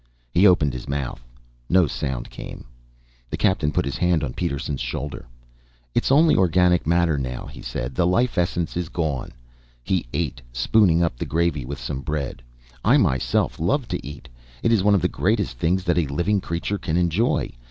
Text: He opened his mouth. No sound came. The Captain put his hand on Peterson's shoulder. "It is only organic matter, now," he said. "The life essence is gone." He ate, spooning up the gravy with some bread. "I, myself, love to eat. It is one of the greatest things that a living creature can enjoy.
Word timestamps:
He 0.31 0.47
opened 0.47 0.73
his 0.73 0.89
mouth. 0.89 1.21
No 1.69 1.85
sound 1.85 2.31
came. 2.31 2.65
The 3.29 3.37
Captain 3.37 3.71
put 3.71 3.85
his 3.85 3.97
hand 3.97 4.23
on 4.23 4.33
Peterson's 4.33 4.81
shoulder. 4.81 5.27
"It 5.93 6.05
is 6.05 6.11
only 6.11 6.35
organic 6.35 6.87
matter, 6.87 7.19
now," 7.19 7.45
he 7.45 7.61
said. 7.61 7.93
"The 7.93 8.07
life 8.07 8.35
essence 8.35 8.75
is 8.75 8.89
gone." 8.89 9.31
He 9.83 10.07
ate, 10.11 10.41
spooning 10.51 11.03
up 11.03 11.17
the 11.17 11.27
gravy 11.27 11.65
with 11.65 11.79
some 11.79 12.01
bread. 12.01 12.41
"I, 12.83 12.97
myself, 12.97 13.59
love 13.59 13.87
to 13.89 14.03
eat. 14.03 14.27
It 14.63 14.71
is 14.71 14.81
one 14.83 14.95
of 14.95 15.03
the 15.03 15.07
greatest 15.07 15.59
things 15.59 15.83
that 15.83 15.99
a 15.99 16.07
living 16.07 16.41
creature 16.41 16.79
can 16.79 16.97
enjoy. 16.97 17.51